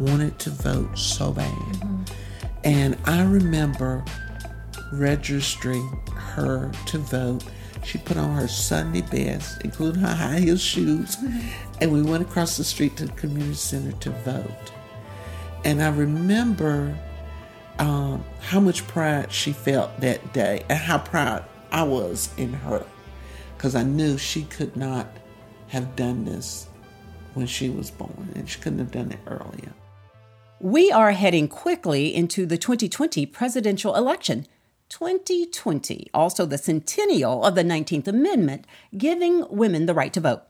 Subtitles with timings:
[0.00, 1.52] wanted to vote so bad.
[1.52, 2.02] Mm-hmm.
[2.64, 4.04] And I remember
[4.92, 7.44] registering her to vote.
[7.84, 11.48] She put on her Sunday best, including her high heel shoes, mm-hmm.
[11.80, 14.72] and we went across the street to the community center to vote.
[15.64, 16.96] And I remember
[17.78, 22.84] um, how much pride she felt that day and how proud I was in her
[23.56, 25.06] because I knew she could not
[25.68, 26.66] have done this
[27.34, 29.72] when she was born and she couldn't have done it earlier.
[30.62, 34.46] We are heading quickly into the 2020 presidential election.
[34.90, 40.42] 2020, also the centennial of the 19th Amendment, giving women the right to vote.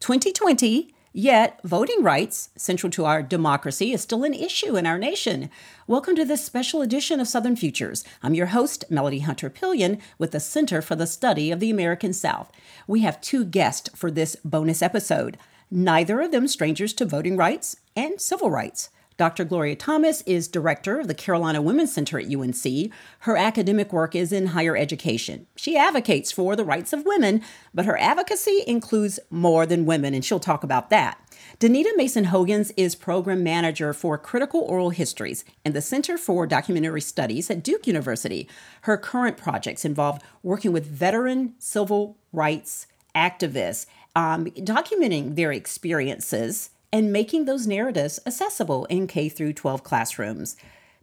[0.00, 5.48] 2020 Yet, voting rights, central to our democracy, is still an issue in our nation.
[5.86, 8.02] Welcome to this special edition of Southern Futures.
[8.20, 12.12] I'm your host, Melody Hunter Pillion, with the Center for the Study of the American
[12.12, 12.50] South.
[12.88, 15.38] We have two guests for this bonus episode,
[15.70, 18.88] neither of them strangers to voting rights and civil rights.
[19.16, 19.44] Dr.
[19.44, 22.92] Gloria Thomas is director of the Carolina Women's Center at UNC.
[23.20, 25.46] Her academic work is in higher education.
[25.56, 27.42] She advocates for the rights of women,
[27.74, 31.18] but her advocacy includes more than women, and she'll talk about that.
[31.60, 37.00] Danita Mason Hogans is program manager for critical oral histories in the Center for Documentary
[37.00, 38.48] Studies at Duke University.
[38.82, 47.12] Her current projects involve working with veteran civil rights activists, um, documenting their experiences and
[47.12, 50.56] making those narratives accessible in K through 12 classrooms.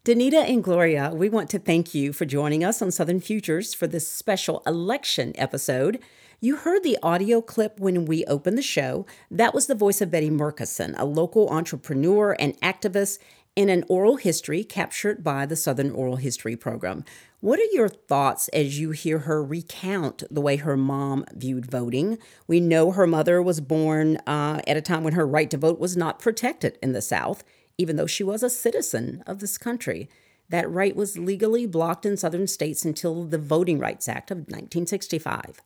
[0.06, 3.88] Danita and Gloria, we want to thank you for joining us on Southern Futures for
[3.88, 6.00] this special election episode.
[6.40, 9.06] You heard the audio clip when we opened the show.
[9.30, 13.20] That was the voice of Betty Murkison, a local entrepreneur and activist
[13.60, 17.04] in an oral history captured by the Southern Oral History Program.
[17.42, 22.20] What are your thoughts as you hear her recount the way her mom viewed voting?
[22.48, 25.78] We know her mother was born uh, at a time when her right to vote
[25.78, 27.44] was not protected in the South,
[27.78, 30.08] even though she was a citizen of this country.
[30.48, 35.62] That right was legally blocked in Southern states until the Voting Rights Act of 1965.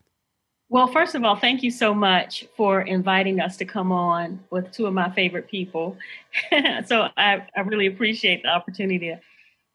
[0.74, 4.72] Well, first of all, thank you so much for inviting us to come on with
[4.72, 5.96] two of my favorite people.
[6.88, 9.20] so I, I really appreciate the opportunity to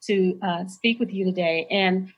[0.08, 1.69] to uh, speak with you today.
[1.70, 2.12] And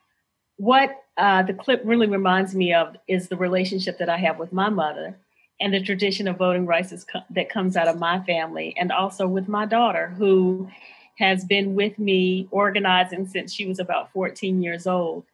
[0.57, 4.51] what uh, the clip really reminds me of is the relationship that I have with
[4.51, 5.15] my mother
[5.61, 9.47] and the tradition of voting rights that comes out of my family, and also with
[9.47, 10.71] my daughter, who
[11.19, 15.25] has been with me organizing since she was about 14 years old.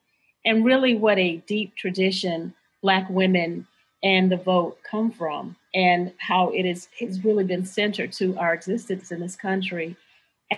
[0.45, 3.67] And really, what a deep tradition Black women
[4.03, 8.55] and the vote come from, and how it is, has really been centered to our
[8.55, 9.97] existence in this country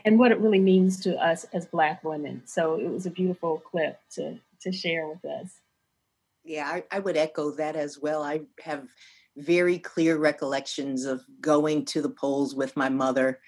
[0.04, 2.42] and what it really means to us as Black women.
[2.44, 5.60] So it was a beautiful clip to to share with us.
[6.44, 8.22] Yeah, I, I would echo that as well.
[8.22, 8.88] I have
[9.36, 13.38] very clear recollections of going to the polls with my mother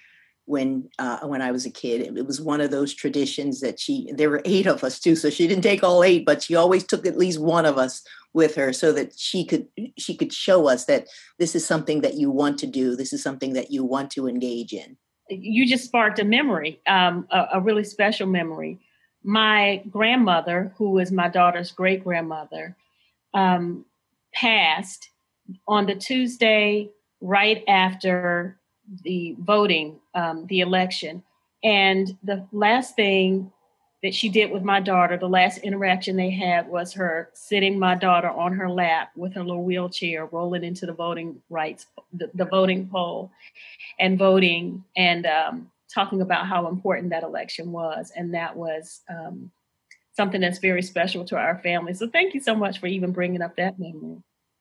[0.45, 2.17] when uh, when I was a kid.
[2.17, 4.11] It was one of those traditions that she.
[4.15, 6.85] There were eight of us too, so she didn't take all eight, but she always
[6.85, 8.03] took at least one of us
[8.33, 11.07] with her so that she could she could show us that
[11.39, 12.95] this is something that you want to do.
[12.95, 14.97] This is something that you want to engage in
[15.31, 18.79] you just sparked a memory, um, a, a, really special memory.
[19.23, 22.75] My grandmother, who is my daughter's great grandmother,
[23.33, 23.85] um,
[24.33, 25.09] passed
[25.67, 26.89] on the Tuesday
[27.21, 28.59] right after
[29.03, 31.23] the voting, um, the election.
[31.63, 33.51] And the last thing
[34.03, 37.93] that she did with my daughter, the last interaction they had was her sitting my
[37.93, 42.45] daughter on her lap with her little wheelchair, rolling into the voting rights, the, the
[42.45, 43.31] voting poll,
[43.99, 48.11] and voting, and um, talking about how important that election was.
[48.15, 49.51] And that was um,
[50.15, 51.93] something that's very special to our family.
[51.93, 54.17] So thank you so much for even bringing up that memory.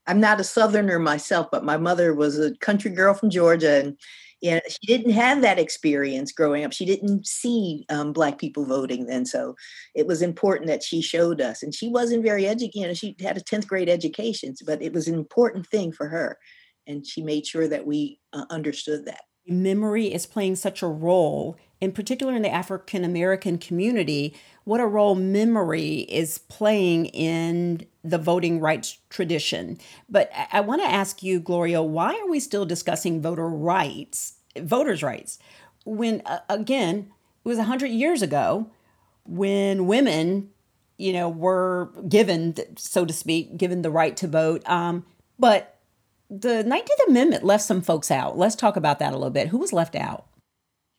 [0.07, 3.97] I'm not a Southerner myself, but my mother was a country girl from Georgia, and
[4.43, 6.73] know, she didn't have that experience growing up.
[6.73, 9.55] She didn't see um, black people voting then, so
[9.95, 11.63] it was important that she showed us.
[11.63, 12.75] And she wasn't very educated.
[12.75, 16.09] You know, she had a tenth grade education, but it was an important thing for
[16.09, 16.39] her,
[16.87, 19.23] and she made sure that we uh, understood that.
[19.47, 24.35] Memory is playing such a role, in particular in the African American community.
[24.65, 29.79] What a role memory is playing in the voting rights tradition.
[30.09, 35.03] But I want to ask you, Gloria, why are we still discussing voter rights, voters'
[35.03, 35.39] rights,
[35.85, 37.11] when, uh, again,
[37.45, 38.71] it was 100 years ago
[39.25, 40.51] when women,
[40.99, 44.63] you know, were given, so to speak, given the right to vote.
[44.69, 45.07] Um,
[45.39, 45.79] but
[46.29, 48.39] the 19th Amendment left some folks out.
[48.39, 49.49] Let's talk about that a little bit.
[49.49, 50.27] Who was left out?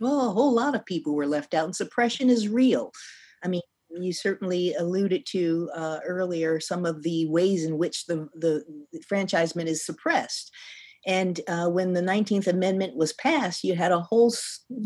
[0.01, 2.91] Well, a whole lot of people were left out, and suppression is real.
[3.43, 3.61] I mean,
[3.99, 8.63] you certainly alluded to uh, earlier some of the ways in which the, the,
[9.11, 10.51] franchisement is suppressed.
[11.05, 14.33] And uh, when the 19th Amendment was passed, you had a whole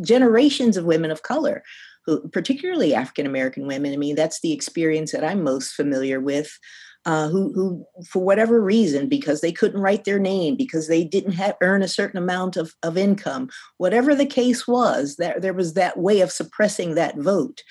[0.01, 1.63] generations of women of color,
[2.05, 3.93] who, particularly African American women.
[3.93, 6.57] I mean, that's the experience that I'm most familiar with.
[7.07, 11.33] Uh, who, who, for whatever reason, because they couldn't write their name, because they didn't
[11.33, 13.47] have, earn a certain amount of, of income,
[13.77, 17.61] whatever the case was, there, there was that way of suppressing that vote.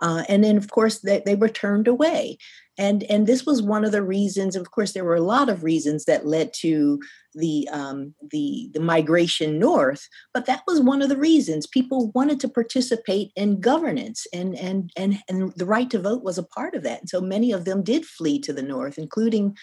[0.00, 2.38] Uh, and then, of course, they, they were turned away.
[2.78, 5.64] And and this was one of the reasons of course there were a lot of
[5.64, 7.00] reasons that led to
[7.34, 11.66] the um, the the migration north but that was one of the reasons.
[11.66, 16.38] People wanted to participate in governance and and and and the right to vote was
[16.38, 17.00] a part of that.
[17.00, 19.56] And so many of them did flee to the north including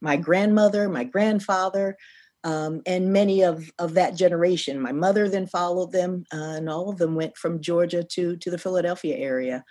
[0.00, 1.96] my grandmother my grandfather
[2.44, 4.80] um, and many of, of that generation.
[4.80, 8.50] My mother then followed them uh, and all of them went from georgia to to
[8.50, 9.64] the philadelphia area.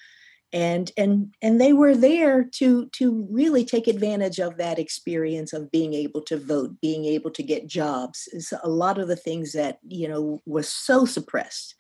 [0.51, 5.69] And and and they were there to to really take advantage of that experience of
[5.69, 8.27] being able to vote being able to get jobs.
[8.31, 11.75] Is a lot of the things that you know was so suppressed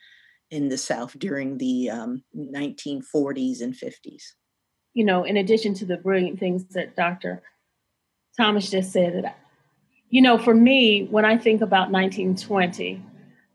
[0.51, 4.33] in the south during the um, 1940s and 50s
[4.93, 7.41] you know in addition to the brilliant things that dr
[8.37, 9.37] thomas just said that
[10.09, 13.01] you know for me when i think about 1920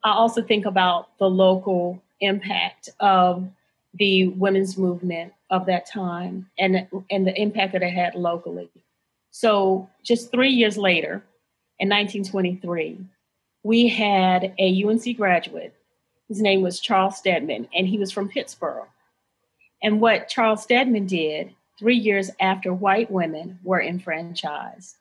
[0.04, 3.48] i also think about the local impact of
[3.94, 8.68] the women's movement of that time and, and the impact that it had locally.
[9.30, 11.22] So, just three years later,
[11.78, 12.98] in 1923,
[13.62, 15.74] we had a UNC graduate.
[16.28, 18.86] His name was Charles Stedman, and he was from Pittsboro.
[19.82, 24.96] And what Charles Stedman did three years after white women were enfranchised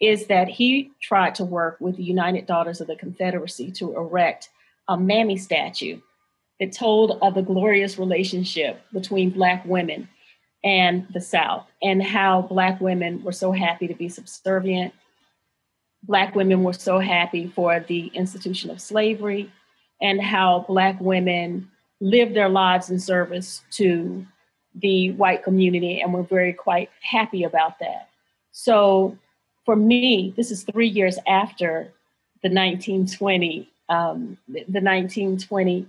[0.00, 4.48] is that he tried to work with the United Daughters of the Confederacy to erect
[4.88, 6.00] a Mammy statue
[6.58, 10.08] that told of the glorious relationship between Black women
[10.64, 14.92] and the South and how Black women were so happy to be subservient.
[16.02, 19.50] Black women were so happy for the institution of slavery
[20.00, 21.70] and how Black women
[22.00, 24.26] lived their lives in service to
[24.74, 28.08] the white community and were very quite happy about that.
[28.52, 29.18] So
[29.70, 31.92] for me, this is three years after
[32.42, 35.86] the 1920, um, the 1920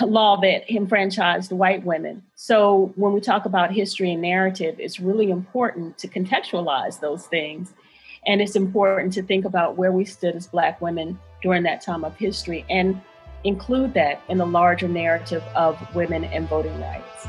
[0.00, 2.24] law that enfranchised white women.
[2.34, 7.72] So when we talk about history and narrative, it's really important to contextualize those things.
[8.26, 12.02] And it's important to think about where we stood as Black women during that time
[12.02, 13.00] of history and
[13.44, 17.28] include that in the larger narrative of women and voting rights.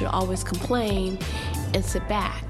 [0.00, 1.18] Should always complain
[1.74, 2.42] and sit back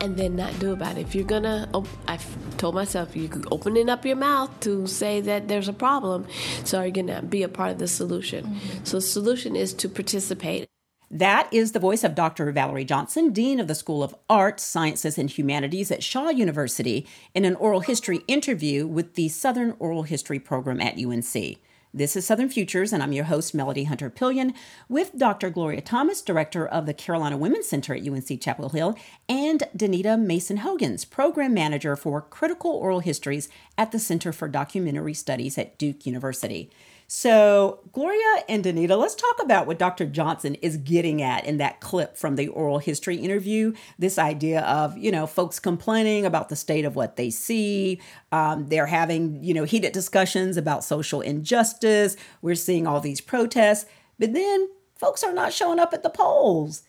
[0.00, 1.02] and then not do about it.
[1.02, 1.68] If you're gonna,
[2.08, 6.26] I've told myself, you are opening up your mouth to say that there's a problem,
[6.64, 8.46] so are you gonna be a part of the solution?
[8.46, 8.84] Mm-hmm.
[8.84, 10.66] So the solution is to participate.
[11.10, 12.50] That is the voice of Dr.
[12.50, 17.44] Valerie Johnson, Dean of the School of Arts, Sciences, and Humanities at Shaw University, in
[17.44, 21.58] an oral history interview with the Southern Oral History Program at UNC.
[21.96, 24.52] This is Southern Futures, and I'm your host, Melody Hunter Pillion,
[24.88, 25.48] with Dr.
[25.48, 28.98] Gloria Thomas, director of the Carolina Women's Center at UNC Chapel Hill,
[29.28, 33.48] and Danita Mason Hogans, program manager for critical oral histories
[33.78, 36.68] at the Center for Documentary Studies at Duke University.
[37.06, 40.06] So, Gloria and Danita, let's talk about what Dr.
[40.06, 43.74] Johnson is getting at in that clip from the oral history interview.
[43.98, 48.00] This idea of, you know, folks complaining about the state of what they see.
[48.32, 52.16] Um, they're having, you know, heated discussions about social injustice.
[52.40, 53.86] We're seeing all these protests,
[54.18, 56.82] but then folks are not showing up at the polls.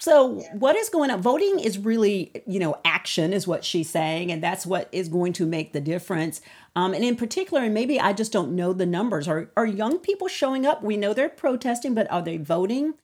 [0.00, 1.20] So what is going on?
[1.20, 5.34] Voting is really, you know, action is what she's saying, and that's what is going
[5.34, 6.40] to make the difference.
[6.74, 9.28] Um, and in particular, and maybe I just don't know the numbers.
[9.28, 10.82] Are are young people showing up?
[10.82, 12.94] We know they're protesting, but are they voting?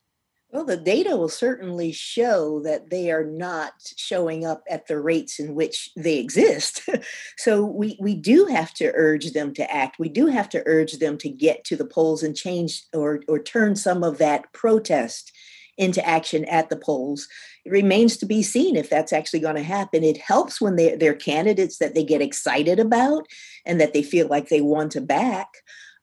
[0.50, 5.38] Well, the data will certainly show that they are not showing up at the rates
[5.38, 6.88] in which they exist.
[7.36, 9.98] so we, we do have to urge them to act.
[9.98, 13.42] We do have to urge them to get to the polls and change or, or
[13.42, 15.32] turn some of that protest
[15.78, 17.28] into action at the polls.
[17.64, 20.02] It remains to be seen if that's actually going to happen.
[20.02, 23.26] It helps when they're, they're candidates that they get excited about
[23.64, 25.48] and that they feel like they want to back.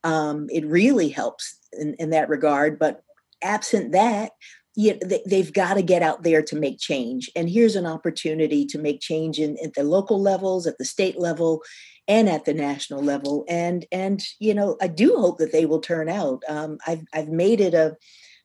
[0.03, 2.77] Um, it really helps in, in that regard.
[2.77, 3.03] But
[3.41, 4.31] absent that,
[4.75, 7.29] you, they, have got to get out there to make change.
[7.35, 11.19] And here's an opportunity to make change in, at the local levels, at the state
[11.19, 11.61] level,
[12.07, 13.45] and at the national level.
[13.47, 16.43] And and you know, I do hope that they will turn out.
[16.49, 17.95] Um, I've I've made it a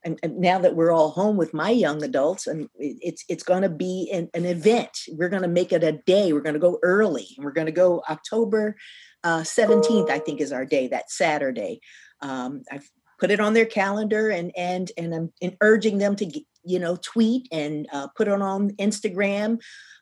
[0.05, 3.63] and, and now that we're all home with my young adults, and it's it's going
[3.63, 4.91] to be an, an event.
[5.11, 6.33] We're going to make it a day.
[6.33, 7.29] We're going to go early.
[7.39, 8.77] We're going to go October
[9.25, 10.89] uh, 17th, I think, is our day.
[10.89, 11.81] That Saturday.
[12.21, 12.89] Um, I've
[13.19, 16.97] put it on their calendar, and and and I'm urging them to get, you know
[16.97, 19.61] tweet and uh, put it on Instagram.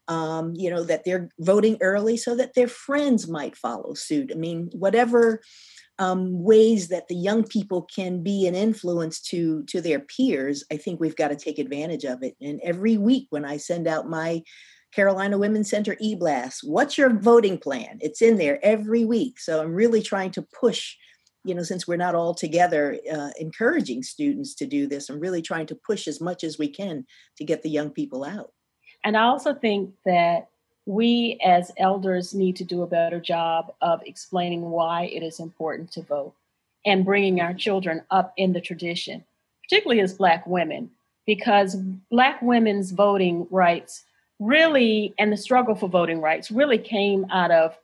[0.09, 4.31] Um, you know that they're voting early so that their friends might follow suit.
[4.33, 5.41] I mean, whatever
[5.99, 10.76] um, ways that the young people can be an influence to to their peers i
[10.76, 12.37] think we've got to take advantage of it.
[12.41, 14.43] And every week when i send out my
[14.93, 17.99] carolina women's center e-blast what's your voting plan?
[18.00, 19.41] It's in there every week.
[19.41, 20.97] So i'm really trying to push
[21.45, 25.43] you know since we're not all together uh, encouraging students to do this i'm really
[25.43, 28.53] trying to push as much as we can to get the young people out.
[29.05, 30.49] And i also think that
[30.87, 35.90] we as elders need to do a better job of explaining why it is important
[35.93, 36.33] to vote
[36.85, 39.25] and bringing our children up in the tradition,
[39.64, 40.88] particularly as Black women,
[41.26, 41.75] because
[42.11, 44.05] Black women's voting rights
[44.38, 47.76] really, and the struggle for voting rights really came out of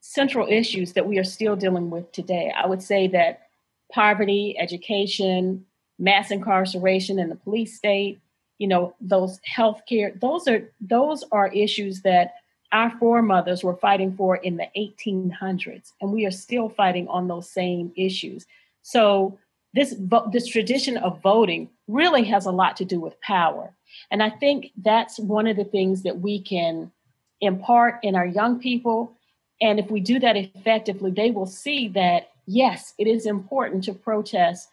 [0.00, 2.52] central issues that we are still dealing with today.
[2.56, 3.48] I would say that
[3.92, 5.66] poverty, education,
[5.98, 8.20] mass incarceration in the police state,
[8.60, 12.34] you know those health care those are those are issues that
[12.72, 17.50] our foremothers were fighting for in the 1800s and we are still fighting on those
[17.50, 18.46] same issues.
[18.82, 19.38] So
[19.74, 19.94] this
[20.32, 23.74] this tradition of voting really has a lot to do with power.
[24.10, 26.92] And i think that's one of the things that we can
[27.40, 29.16] impart in our young people.
[29.60, 33.94] And if we do that effectively they will see that yes it is important to
[33.94, 34.68] protest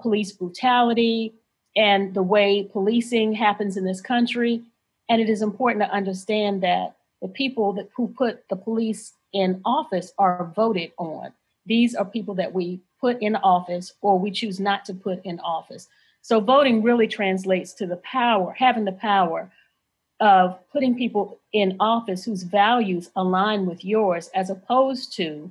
[0.00, 1.34] police brutality
[1.76, 4.62] and the way policing happens in this country.
[5.08, 9.60] And it is important to understand that the people that, who put the police in
[9.64, 11.32] office are voted on.
[11.66, 15.38] These are people that we put in office or we choose not to put in
[15.40, 15.88] office.
[16.22, 19.50] So voting really translates to the power, having the power
[20.20, 25.50] of putting people in office whose values align with yours, as opposed to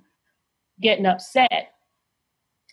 [0.79, 1.73] getting upset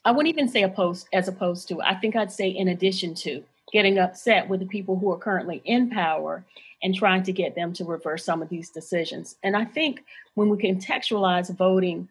[0.07, 1.83] I wouldn't even say opposed as opposed to.
[1.83, 5.61] I think I'd say in addition to getting upset with the people who are currently
[5.65, 6.45] in power
[6.81, 9.35] and trying to get them to reverse some of these decisions.
[9.43, 12.09] And I think when we contextualize voting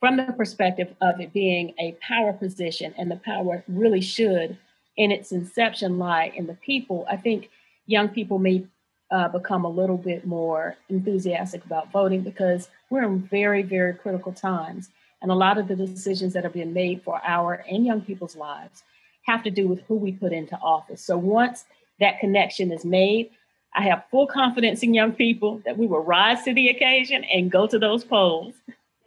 [0.00, 4.56] from the perspective of it being a power position and the power really should,
[4.96, 7.50] in its inception, lie in the people, I think
[7.84, 8.64] young people may
[9.10, 14.32] uh, become a little bit more enthusiastic about voting because we're in very, very critical
[14.32, 14.88] times.
[15.24, 18.36] And a lot of the decisions that are being made for our and young people's
[18.36, 18.82] lives
[19.22, 21.00] have to do with who we put into office.
[21.00, 21.64] So once
[21.98, 23.30] that connection is made,
[23.74, 27.50] I have full confidence in young people that we will rise to the occasion and
[27.50, 28.52] go to those polls.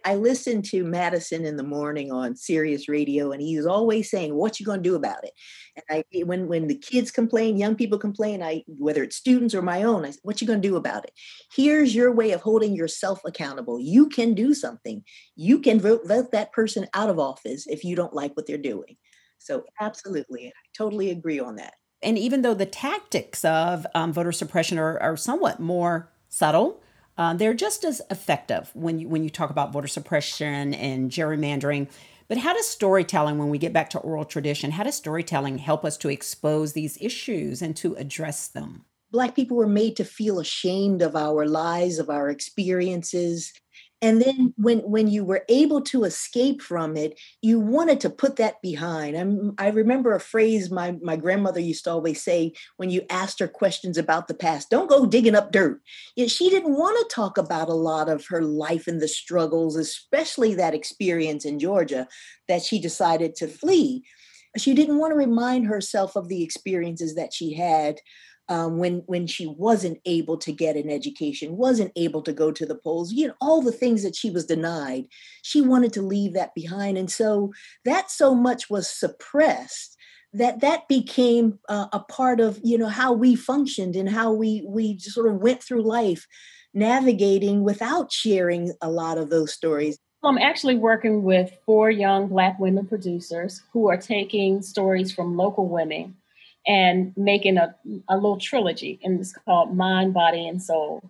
[0.04, 4.58] I listen to Madison in the morning on Sirius Radio, and he's always saying, "What
[4.58, 5.32] you going to do about it?"
[5.76, 9.62] And I, when when the kids complain, young people complain, I whether it's students or
[9.62, 11.12] my own, I say, "What you going to do about it?"
[11.54, 13.80] Here's your way of holding yourself accountable.
[13.80, 15.02] You can do something.
[15.36, 18.58] You can vote, vote that person out of office if you don't like what they're
[18.58, 18.96] doing.
[19.38, 21.74] So, absolutely, I totally agree on that.
[22.02, 26.80] And even though the tactics of um, voter suppression are, are somewhat more subtle
[27.18, 31.88] uh, they're just as effective when you when you talk about voter suppression and gerrymandering.
[32.28, 35.84] But how does storytelling, when we get back to oral tradition, how does storytelling help
[35.84, 38.84] us to expose these issues and to address them?
[39.10, 43.54] Black people were made to feel ashamed of our lies, of our experiences,
[44.00, 48.36] and then when when you were able to escape from it you wanted to put
[48.36, 49.16] that behind.
[49.16, 53.40] I'm, i remember a phrase my, my grandmother used to always say when you asked
[53.40, 55.80] her questions about the past don't go digging up dirt.
[56.16, 60.54] She didn't want to talk about a lot of her life and the struggles especially
[60.54, 62.06] that experience in georgia
[62.48, 64.04] that she decided to flee.
[64.56, 68.00] She didn't want to remind herself of the experiences that she had
[68.48, 72.64] um, when when she wasn't able to get an education, wasn't able to go to
[72.64, 75.06] the polls, you know, all the things that she was denied,
[75.42, 77.52] she wanted to leave that behind, and so
[77.84, 79.96] that so much was suppressed
[80.32, 84.64] that that became uh, a part of you know how we functioned and how we
[84.66, 86.26] we sort of went through life
[86.74, 89.98] navigating without sharing a lot of those stories.
[90.22, 95.68] I'm actually working with four young Black women producers who are taking stories from local
[95.68, 96.16] women
[96.68, 97.74] and making a,
[98.10, 101.02] a little trilogy, and it's called Mind, Body, and Soul.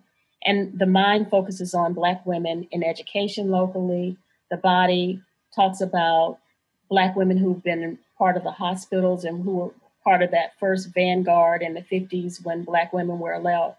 [0.43, 4.17] And the mind focuses on Black women in education locally.
[4.49, 5.21] The body
[5.53, 6.39] talks about
[6.89, 10.93] Black women who've been part of the hospitals and who were part of that first
[10.93, 13.75] vanguard in the 50s when Black women were allowed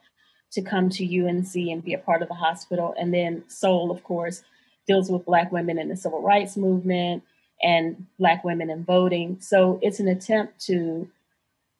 [0.52, 2.94] to come to UNC and be a part of the hospital.
[2.98, 4.42] And then Soul, of course,
[4.86, 7.22] deals with Black women in the civil rights movement
[7.62, 9.38] and Black women in voting.
[9.40, 11.08] So it's an attempt to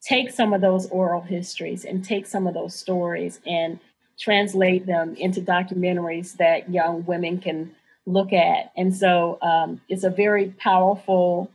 [0.02, 3.78] take some of those oral histories and take some of those stories and
[4.18, 7.74] translate them into documentaries that young women can
[8.06, 8.72] look at.
[8.76, 11.50] And so um, it's a very powerful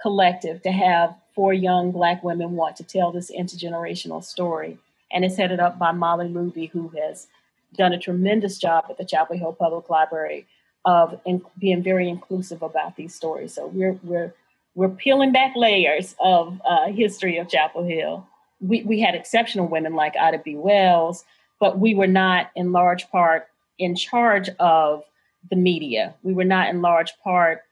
[0.00, 4.78] collective to have four young Black women want to tell this intergenerational story.
[5.12, 7.28] And it's headed up by Molly Luby, who has
[7.76, 10.46] done a tremendous job at the Chapel Hill Public Library
[10.84, 13.54] of in, being very inclusive about these stories.
[13.54, 14.34] So we're we're
[14.78, 18.24] we're peeling back layers of uh, history of Chapel Hill.
[18.60, 20.54] We we had exceptional women like Ida B.
[20.54, 21.24] Wells,
[21.58, 23.48] but we were not in large part
[23.80, 25.02] in charge of
[25.50, 26.14] the media.
[26.22, 27.62] We were not in large part.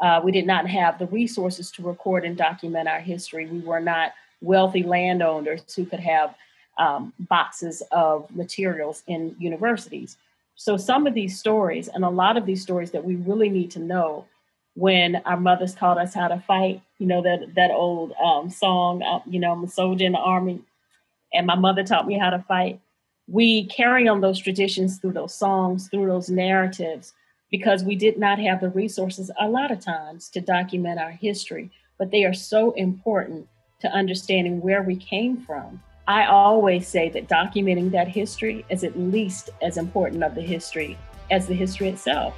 [0.00, 3.44] Uh, we did not have the resources to record and document our history.
[3.46, 6.34] We were not wealthy landowners who could have
[6.78, 10.16] um, boxes of materials in universities.
[10.54, 13.70] So some of these stories, and a lot of these stories that we really need
[13.72, 14.24] to know
[14.76, 19.02] when our mothers taught us how to fight, you know, that, that old um, song,
[19.02, 20.62] uh, you know, I'm a soldier in the army,
[21.34, 22.80] and my mother taught me how to fight.
[23.26, 27.12] We carry on those traditions through those songs, through those narratives,
[27.50, 31.70] because we did not have the resources a lot of times to document our history,
[31.98, 33.48] but they are so important
[33.80, 38.96] to understanding where we came from I always say that documenting that history is at
[38.96, 40.96] least as important of the history
[41.32, 42.36] as the history itself.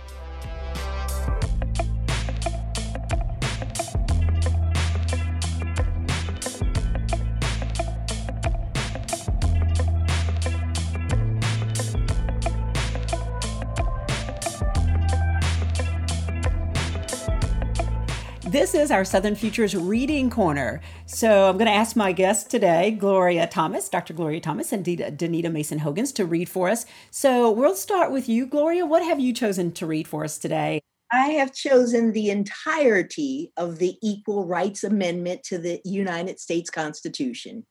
[18.88, 20.80] Is our Southern Futures Reading Corner.
[21.04, 24.14] So I'm going to ask my guest today, Gloria Thomas, Dr.
[24.14, 26.87] Gloria Thomas, and Danita Mason Hogans, to read for us.
[27.11, 28.87] So we'll start with you, Gloria.
[28.87, 30.80] What have you chosen to read for us today?
[31.12, 37.67] I have chosen the entirety of the Equal Rights Amendment to the United States Constitution,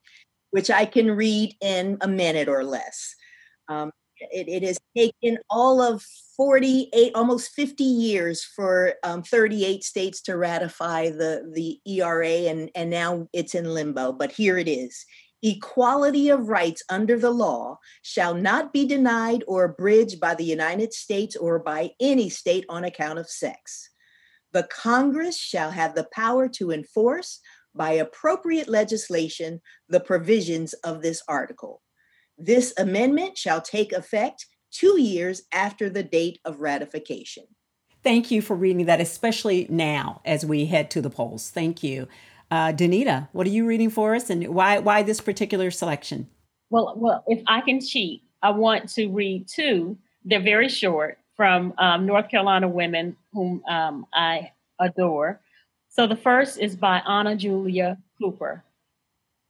[0.52, 3.16] which I can read in a minute or less.
[3.70, 3.90] Um,
[4.20, 6.04] it, it has taken all of
[6.36, 12.90] 48, almost 50 years for um, 38 states to ratify the, the ERA, and, and
[12.90, 14.12] now it's in limbo.
[14.12, 15.06] But here it is
[15.44, 20.94] equality of rights under the law shall not be denied or abridged by the United
[20.94, 23.90] States or by any state on account of sex.
[24.54, 27.40] The Congress shall have the power to enforce
[27.76, 31.82] by appropriate legislation the provisions of this article.
[32.38, 37.46] This amendment shall take effect two years after the date of ratification.
[38.04, 41.50] Thank you for reading that, especially now as we head to the polls.
[41.50, 42.08] Thank you.
[42.50, 46.28] Uh, Danita, what are you reading for us and why, why this particular selection?
[46.70, 49.98] Well, well, if I can cheat, I want to read two.
[50.24, 55.42] They're very short from um, North Carolina women whom um, I adore.
[55.90, 58.64] So the first is by Anna Julia Cooper.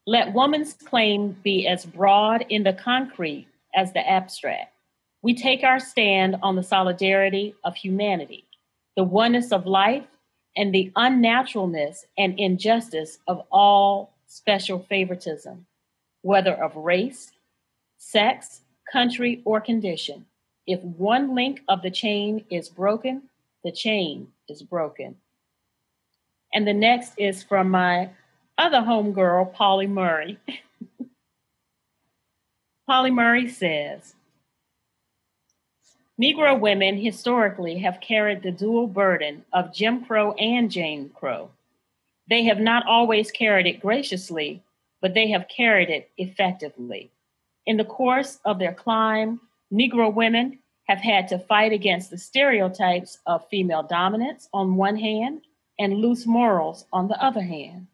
[0.09, 4.73] Let woman's claim be as broad in the concrete as the abstract.
[5.21, 8.45] We take our stand on the solidarity of humanity,
[8.95, 10.05] the oneness of life,
[10.55, 15.65] and the unnaturalness and injustice of all special favoritism,
[16.21, 17.33] whether of race,
[17.97, 20.25] sex, country, or condition.
[20.65, 23.23] If one link of the chain is broken,
[23.65, 25.17] the chain is broken.
[26.53, 28.09] And the next is from my
[28.57, 30.37] other homegirl, Pauli Murray.
[32.87, 34.15] Pauli Murray says
[36.19, 41.51] Negro women historically have carried the dual burden of Jim Crow and Jane Crow.
[42.29, 44.63] They have not always carried it graciously,
[45.01, 47.11] but they have carried it effectively.
[47.65, 49.41] In the course of their climb,
[49.71, 55.41] Negro women have had to fight against the stereotypes of female dominance on one hand
[55.77, 57.87] and loose morals on the other hand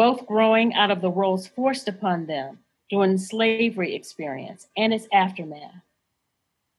[0.00, 2.58] both growing out of the roles forced upon them
[2.88, 5.82] during the slavery experience and its aftermath.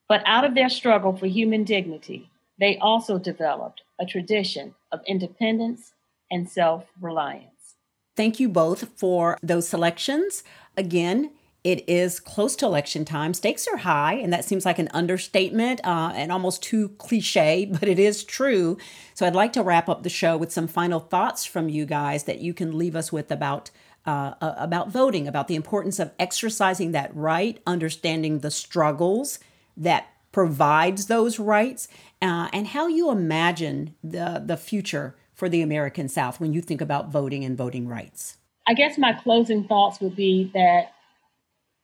[0.09, 5.93] But out of their struggle for human dignity, they also developed a tradition of independence
[6.31, 7.75] and self reliance.
[8.17, 10.43] Thank you both for those selections.
[10.75, 11.29] Again,
[11.63, 13.33] it is close to election time.
[13.33, 17.87] Stakes are high, and that seems like an understatement uh, and almost too cliche, but
[17.87, 18.77] it is true.
[19.13, 22.23] So I'd like to wrap up the show with some final thoughts from you guys
[22.23, 23.69] that you can leave us with about
[24.07, 29.37] uh, uh, about voting, about the importance of exercising that right, understanding the struggles
[29.77, 31.87] that provides those rights,
[32.19, 36.81] uh, and how you imagine the the future for the American South when you think
[36.81, 38.37] about voting and voting rights.
[38.67, 40.93] I guess my closing thoughts would be that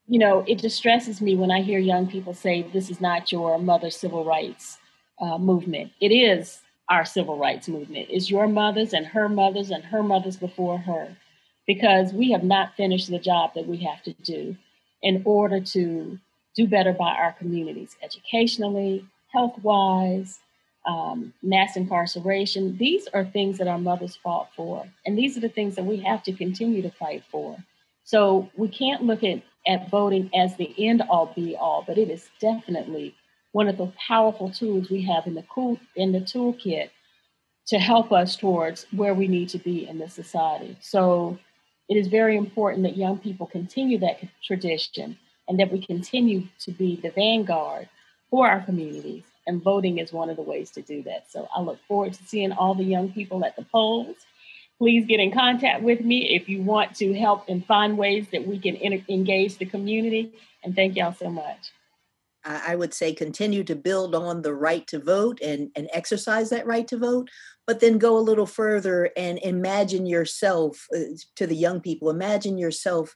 [0.08, 3.58] you know, it distresses me when I hear young people say this is not your
[3.58, 4.78] mother's civil rights
[5.20, 5.92] uh, movement.
[6.00, 8.08] It is our civil rights movement.
[8.10, 11.16] It's your mothers and her mothers and her mothers before her,
[11.66, 14.56] because we have not finished the job that we have to do
[15.02, 16.18] in order to
[16.56, 20.40] do better by our communities, educationally, health wise,
[20.86, 22.78] um, mass incarceration.
[22.78, 24.88] These are things that our mothers fought for.
[25.04, 27.58] And these are the things that we have to continue to fight for.
[28.04, 32.10] So we can't look at, at voting as the end all be all, but it
[32.10, 33.14] is definitely
[33.52, 36.90] one of the powerful tools we have in the cool in the toolkit
[37.66, 40.76] to help us towards where we need to be in this society.
[40.80, 41.38] So
[41.88, 46.70] it is very important that young people continue that tradition and that we continue to
[46.70, 47.88] be the vanguard
[48.30, 49.24] for our communities.
[49.46, 51.30] And voting is one of the ways to do that.
[51.30, 54.16] So I look forward to seeing all the young people at the polls.
[54.78, 58.46] Please get in contact with me if you want to help and find ways that
[58.46, 60.32] we can engage the community.
[60.62, 61.72] And thank y'all so much.
[62.44, 66.66] I would say continue to build on the right to vote and, and exercise that
[66.66, 67.28] right to vote,
[67.66, 71.00] but then go a little further and imagine yourself uh,
[71.36, 73.14] to the young people, imagine yourself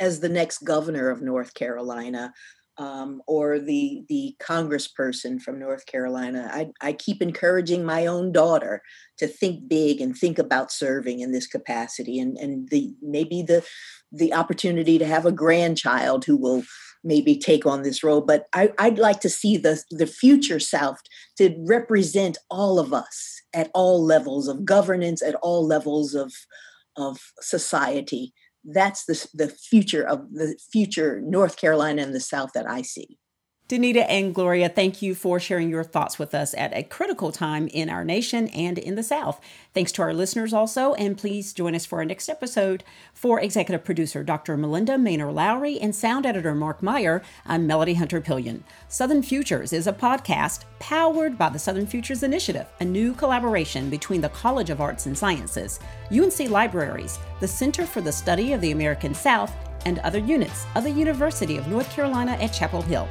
[0.00, 2.32] as the next governor of North Carolina.
[2.76, 6.50] Um, or the the congressperson from North Carolina.
[6.52, 8.82] I, I keep encouraging my own daughter
[9.18, 13.64] to think big and think about serving in this capacity, and and the maybe the
[14.10, 16.64] the opportunity to have a grandchild who will
[17.04, 21.00] maybe take on this role but I, would like to see the, the future south
[21.36, 26.32] to represent all of us at all levels of governance at all levels of
[26.96, 28.32] of society
[28.64, 33.18] that's the, the future of the future north carolina and the south that i see
[33.66, 37.66] Danita and Gloria, thank you for sharing your thoughts with us at a critical time
[37.68, 39.40] in our nation and in the South.
[39.72, 42.84] Thanks to our listeners also, and please join us for our next episode.
[43.14, 44.58] For executive producer Dr.
[44.58, 48.64] Malinda Maynor Lowery and sound editor Mark Meyer, I'm Melody Hunter Pillion.
[48.88, 54.20] Southern Futures is a podcast powered by the Southern Futures Initiative, a new collaboration between
[54.20, 55.80] the College of Arts and Sciences,
[56.12, 60.84] UNC Libraries, the Center for the Study of the American South, and other units of
[60.84, 63.08] the University of North Carolina at Chapel Hill.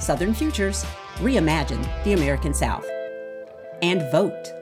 [0.00, 0.84] Southern Futures,
[1.18, 2.86] reimagine the American South.
[3.82, 4.59] And vote.